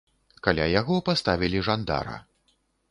[0.47, 2.21] Каля яго паставілі жандара.